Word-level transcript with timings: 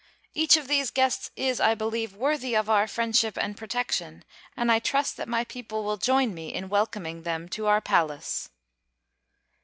Each 0.33 0.57
of 0.57 0.67
these 0.67 0.89
guests 0.89 1.29
is, 1.35 1.59
I 1.59 1.75
believe, 1.75 2.15
worthy 2.15 2.55
of 2.55 2.71
our 2.71 2.87
friendship 2.87 3.37
and 3.37 3.55
protection, 3.55 4.25
and 4.57 4.71
I 4.71 4.79
trust 4.79 5.15
that 5.17 5.27
my 5.29 5.43
people 5.43 5.83
will 5.83 5.97
join 5.97 6.33
me 6.33 6.51
in 6.51 6.69
welcoming 6.69 7.21
them 7.21 7.47
to 7.49 7.67
our 7.67 7.81
palace." 7.81 8.49